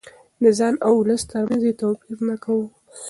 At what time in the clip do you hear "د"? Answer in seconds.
0.43-0.45